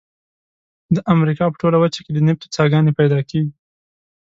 د 0.95 0.97
امریکا 1.13 1.45
په 1.49 1.57
ټوله 1.61 1.77
وچه 1.79 1.99
کې 2.05 2.11
د 2.13 2.19
نفتو 2.27 2.51
څاګانې 2.55 2.91
پیدا 2.99 3.19
کیږي. 3.29 3.51